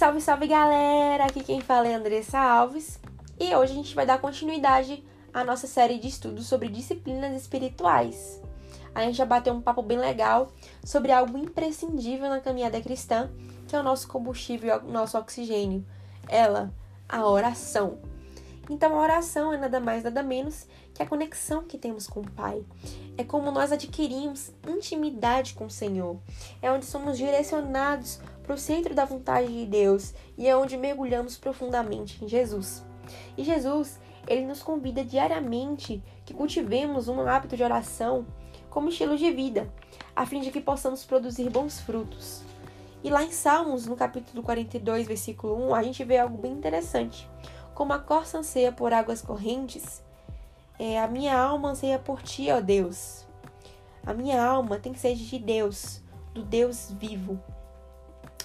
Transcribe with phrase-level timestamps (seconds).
[0.00, 1.26] Salve, salve galera!
[1.26, 2.98] Aqui quem fala é Andressa Alves
[3.38, 8.40] e hoje a gente vai dar continuidade à nossa série de estudos sobre disciplinas espirituais.
[8.94, 10.50] A gente já bateu um papo bem legal
[10.82, 13.30] sobre algo imprescindível na caminhada cristã,
[13.68, 15.84] que é o nosso combustível, o nosso oxigênio.
[16.26, 16.72] Ela,
[17.06, 17.98] a oração.
[18.70, 22.30] Então, a oração é nada mais, nada menos que a conexão que temos com o
[22.30, 22.64] Pai.
[23.18, 26.16] É como nós adquirimos intimidade com o Senhor.
[26.62, 28.18] É onde somos direcionados
[28.50, 32.84] para o centro da vontade de Deus e é onde mergulhamos profundamente em Jesus.
[33.38, 38.26] E Jesus, ele nos convida diariamente que cultivemos um hábito de oração
[38.68, 39.72] como estilo de vida,
[40.16, 42.42] a fim de que possamos produzir bons frutos.
[43.04, 47.30] E lá em Salmos, no capítulo 42, versículo 1, a gente vê algo bem interessante.
[47.72, 50.02] Como a corça anseia por águas correntes,
[50.76, 53.24] é, a minha alma anseia por ti, ó Deus.
[54.04, 56.02] A minha alma tem sede de Deus,
[56.34, 57.40] do Deus vivo.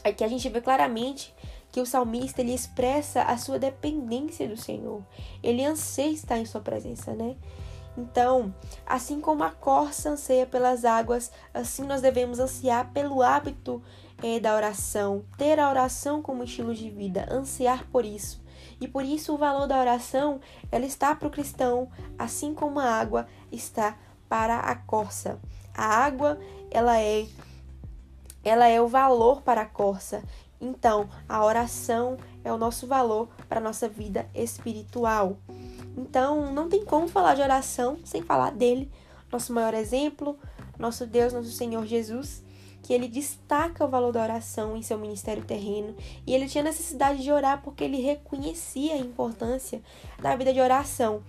[0.05, 1.33] Aqui a gente vê claramente
[1.71, 5.01] que o salmista ele expressa a sua dependência do Senhor.
[5.41, 7.35] Ele anseia estar em sua presença, né?
[7.97, 8.53] Então,
[8.85, 13.81] assim como a corça anseia pelas águas, assim nós devemos ansiar pelo hábito
[14.21, 18.43] é, da oração, ter a oração como estilo de vida, ansiar por isso.
[18.79, 20.39] E por isso o valor da oração,
[20.71, 23.97] ela está para o cristão, assim como a água está
[24.29, 25.39] para a corça.
[25.73, 26.39] A água,
[26.69, 27.25] ela é
[28.45, 30.23] ela é o valor para a corça.
[30.61, 35.37] Então, a oração é o nosso valor para a nossa vida espiritual.
[35.97, 38.89] Então, não tem como falar de oração sem falar dele,
[39.31, 40.37] nosso maior exemplo,
[40.79, 42.45] nosso Deus, nosso Senhor Jesus
[42.85, 47.23] que ele destaca o valor da oração em seu ministério terreno e ele tinha necessidade
[47.23, 49.81] de orar porque ele reconhecia a importância
[50.21, 51.23] da vida de oração.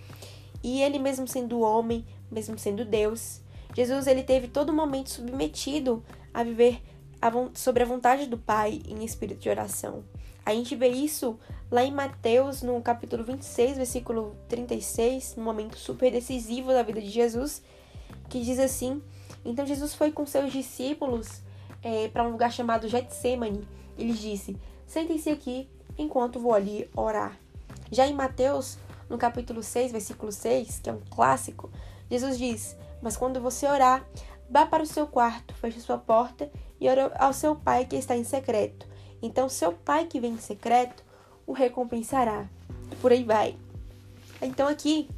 [0.63, 3.41] E ele mesmo sendo homem, mesmo sendo Deus,
[3.75, 6.83] Jesus ele teve todo momento submetido a viver
[7.55, 10.05] sobre a vontade do Pai em espírito de oração.
[10.45, 11.39] A gente vê isso
[11.71, 17.11] lá em Mateus, no capítulo 26, versículo 36, um momento super decisivo da vida de
[17.11, 17.63] Jesus,
[18.29, 19.03] que diz assim:
[19.45, 21.43] Então Jesus foi com seus discípulos
[21.83, 23.67] é, para um lugar chamado Getsemane.
[23.99, 24.57] Ele disse:
[24.87, 25.69] Sentem-se aqui
[25.99, 27.37] enquanto vou ali orar.
[27.91, 28.79] Já em Mateus,
[29.09, 31.71] no capítulo 6, versículo 6, que é um clássico,
[32.09, 34.07] Jesus diz: Mas quando você orar,
[34.49, 36.49] vá para o seu quarto, feche sua porta
[36.81, 38.87] e ore ao seu pai que está em secreto.
[39.23, 41.05] Então, seu pai que vem em secreto
[41.47, 42.49] o recompensará.
[43.01, 43.57] Por aí vai.
[44.41, 45.09] Então, aqui,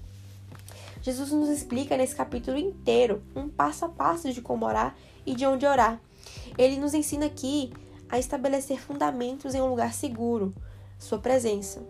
[1.02, 5.46] Jesus nos explica nesse capítulo inteiro um passo a passo de como orar e de
[5.46, 6.00] onde orar.
[6.56, 7.72] Ele nos ensina aqui
[8.08, 10.54] a estabelecer fundamentos em um lugar seguro,
[10.98, 11.82] sua presença.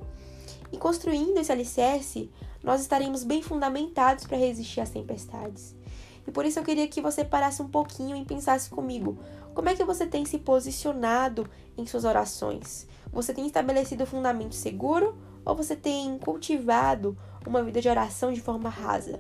[0.73, 2.31] E construindo esse alicerce,
[2.63, 5.75] nós estaremos bem fundamentados para resistir às tempestades.
[6.29, 9.19] E por isso eu queria que você parasse um pouquinho e pensasse comigo:
[9.55, 12.87] como é que você tem se posicionado em suas orações?
[13.13, 18.41] Você tem estabelecido um fundamento seguro ou você tem cultivado uma vida de oração de
[18.41, 19.19] forma rasa?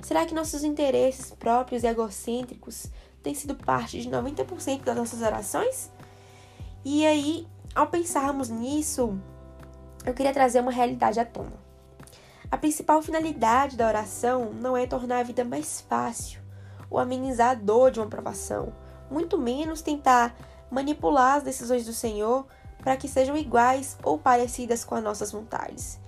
[0.00, 2.88] Será que nossos interesses próprios e egocêntricos
[3.26, 5.90] tem sido parte de 90% das nossas orações.
[6.84, 9.18] E aí, ao pensarmos nisso,
[10.04, 11.65] eu queria trazer uma realidade à tona.
[12.50, 16.40] A principal finalidade da oração não é tornar a vida mais fácil
[16.88, 18.72] ou amenizar a dor de uma provação,
[19.10, 20.34] muito menos tentar
[20.70, 22.46] manipular as decisões do Senhor
[22.78, 25.98] para que sejam iguais ou parecidas com as nossas vontades.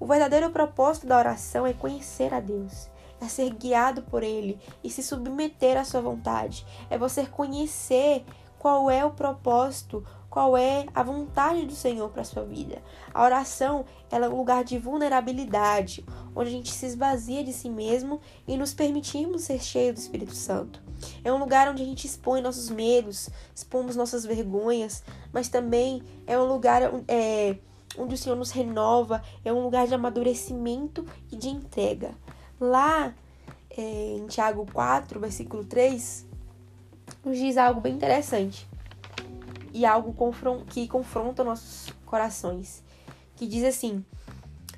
[0.00, 2.88] O verdadeiro propósito da oração é conhecer a Deus
[3.24, 6.66] é ser guiado por Ele e se submeter à Sua vontade.
[6.90, 8.24] É você conhecer
[8.58, 10.04] qual é o propósito,
[10.34, 12.82] qual é a vontade do Senhor para sua vida.
[13.14, 17.70] A oração ela é um lugar de vulnerabilidade, onde a gente se esvazia de si
[17.70, 20.82] mesmo e nos permitimos ser cheios do Espírito Santo.
[21.22, 26.36] É um lugar onde a gente expõe nossos medos, expomos nossas vergonhas, mas também é
[26.36, 27.56] um lugar é,
[27.96, 32.10] onde o Senhor nos renova, é um lugar de amadurecimento e de entrega.
[32.58, 33.14] Lá
[33.70, 36.26] é, em Tiago 4, versículo 3,
[37.24, 38.73] nos diz algo bem interessante
[39.74, 40.14] e algo
[40.68, 42.82] que confronta nossos corações.
[43.34, 44.04] Que diz assim: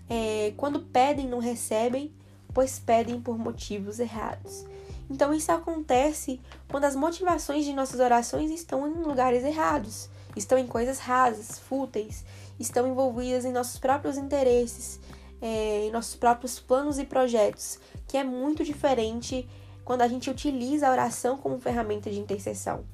[0.09, 2.13] é, quando pedem, não recebem,
[2.55, 4.65] pois pedem por motivos errados.
[5.09, 10.67] Então, isso acontece quando as motivações de nossas orações estão em lugares errados, estão em
[10.67, 12.25] coisas rasas, fúteis,
[12.59, 14.99] estão envolvidas em nossos próprios interesses,
[15.41, 17.79] é, em nossos próprios planos e projetos,
[18.09, 19.49] que é muito diferente
[19.85, 22.85] quando a gente utiliza a oração como ferramenta de intercessão,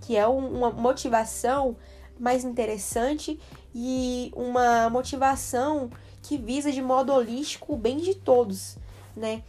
[0.00, 1.76] que é uma motivação
[2.18, 3.38] mais interessante
[3.74, 5.90] e uma motivação
[6.22, 8.76] que visa de modo holístico o bem de todos,
[9.16, 9.42] né?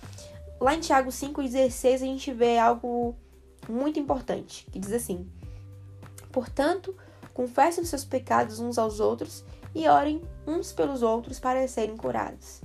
[0.60, 3.16] Lá em Tiago 5,16 a gente vê algo
[3.68, 5.28] muito importante, que diz assim:
[6.31, 6.96] Portanto,
[7.34, 9.44] confessem seus pecados uns aos outros
[9.74, 12.62] e orem uns pelos outros para serem curados.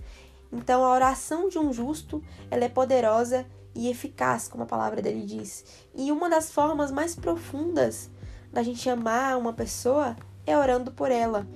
[0.53, 5.25] Então, a oração de um justo, ela é poderosa e eficaz, como a palavra dele
[5.25, 5.65] diz.
[5.95, 8.11] E uma das formas mais profundas
[8.53, 10.17] da gente amar uma pessoa
[10.47, 11.47] é orando por ela,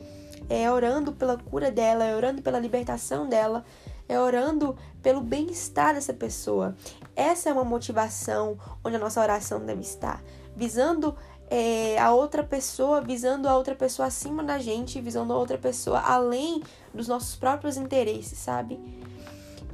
[0.48, 3.64] é orando pela cura dela, é orando pela libertação dela,
[4.08, 6.74] é orando pelo bem-estar dessa pessoa.
[7.14, 10.22] Essa é uma motivação onde a nossa oração deve estar,
[10.56, 11.14] visando
[11.50, 16.00] é, a outra pessoa, visando a outra pessoa acima da gente, visando a outra pessoa
[16.00, 16.62] além
[16.92, 18.78] dos nossos próprios interesses, sabe?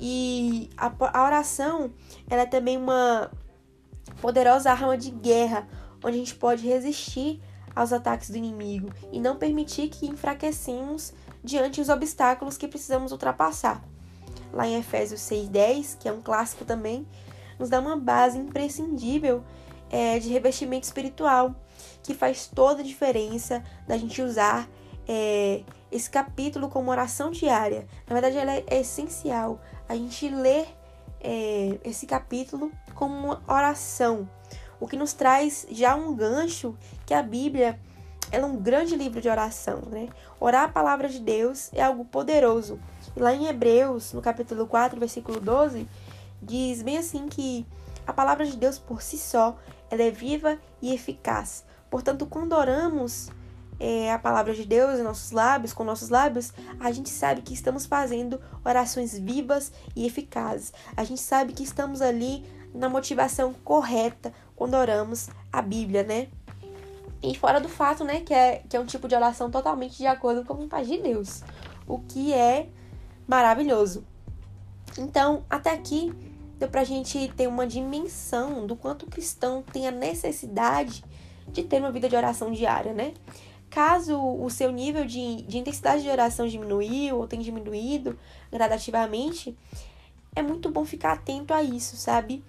[0.00, 1.92] E a, a oração,
[2.28, 3.30] ela é também uma
[4.20, 5.68] poderosa arma de guerra,
[6.02, 7.40] onde a gente pode resistir
[7.74, 11.12] aos ataques do inimigo e não permitir que enfraquecemos
[11.42, 13.82] diante dos obstáculos que precisamos ultrapassar.
[14.52, 17.06] Lá em Efésios 6,10, que é um clássico também,
[17.58, 19.44] nos dá uma base imprescindível
[19.90, 21.54] é, de revestimento espiritual,
[22.02, 24.68] que faz toda a diferença da gente usar
[25.08, 27.86] é, esse capítulo como oração diária.
[28.06, 30.66] Na verdade, ela é, é essencial a gente ler
[31.20, 34.28] é, esse capítulo como uma oração,
[34.80, 37.78] o que nos traz já um gancho que a Bíblia
[38.30, 40.08] ela é um grande livro de oração, né?
[40.40, 42.80] Orar a palavra de Deus é algo poderoso.
[43.16, 45.86] Lá em Hebreus, no capítulo 4, versículo 12,
[46.42, 47.64] diz bem assim que
[48.06, 49.56] a palavra de Deus por si só,
[49.90, 51.64] ela é viva e eficaz.
[51.88, 53.30] Portanto, quando oramos
[53.84, 57.52] é, a palavra de Deus em nossos lábios, com nossos lábios, a gente sabe que
[57.52, 60.72] estamos fazendo orações vivas e eficazes.
[60.96, 66.28] A gente sabe que estamos ali na motivação correta quando oramos a Bíblia, né?
[67.22, 70.06] E fora do fato, né, que é, que é um tipo de oração totalmente de
[70.06, 71.42] acordo com a vontade de Deus,
[71.86, 72.68] o que é
[73.26, 74.02] maravilhoso.
[74.96, 76.10] Então, até aqui
[76.58, 81.04] deu pra gente ter uma dimensão do quanto o cristão tem a necessidade
[81.48, 83.12] de ter uma vida de oração diária, né?
[83.74, 88.16] Caso o seu nível de, de intensidade de oração diminuiu ou tem diminuído
[88.48, 89.58] gradativamente,
[90.32, 92.44] é muito bom ficar atento a isso, sabe?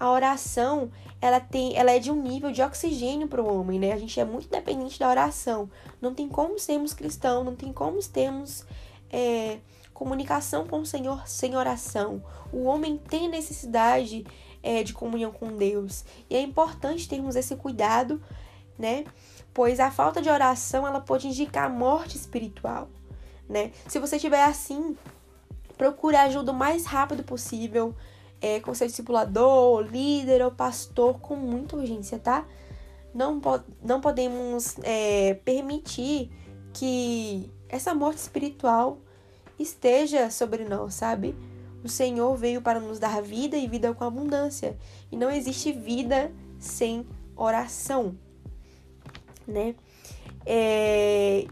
[0.00, 0.90] A oração,
[1.20, 3.92] ela tem, ela é de um nível de oxigênio para o homem, né?
[3.92, 5.68] A gente é muito dependente da oração.
[6.00, 8.64] Não tem como sermos cristãos, não tem como termos
[9.10, 9.58] é,
[9.92, 12.24] comunicação com o Senhor sem oração.
[12.50, 14.24] O homem tem necessidade
[14.62, 18.22] é, de comunhão com Deus e é importante termos esse cuidado,
[18.78, 19.04] né?
[19.52, 22.88] Pois a falta de oração ela pode indicar morte espiritual,
[23.48, 23.72] né?
[23.86, 24.96] Se você estiver assim,
[25.76, 27.94] procure ajuda o mais rápido possível
[28.40, 32.46] é, com seu discipulador, líder ou pastor com muita urgência, tá?
[33.14, 36.30] Não, po não podemos é, permitir
[36.72, 38.98] que essa morte espiritual
[39.58, 41.36] esteja sobre nós, sabe?
[41.84, 44.76] O Senhor veio para nos dar vida e vida com abundância.
[45.10, 48.16] E não existe vida sem oração,
[49.46, 49.74] né?
[50.46, 51.46] É...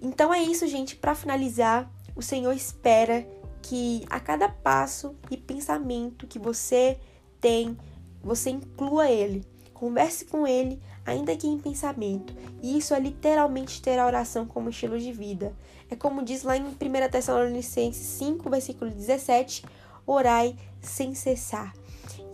[0.00, 0.96] Então é isso, gente.
[0.96, 3.26] Para finalizar, o Senhor espera
[3.62, 6.98] que a cada passo e pensamento que você
[7.40, 7.76] tem,
[8.22, 9.44] você inclua ele.
[9.74, 12.34] Converse com ele, ainda que em pensamento.
[12.62, 15.54] E isso é literalmente ter a oração como estilo de vida.
[15.90, 16.74] É como diz lá em 1
[17.10, 19.64] Tessalonicenses 5, versículo 17:
[20.06, 21.74] orai sem cessar.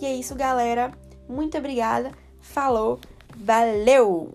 [0.01, 0.93] E é isso, galera.
[1.29, 2.13] Muito obrigada.
[2.41, 2.99] Falou.
[3.37, 4.33] Valeu!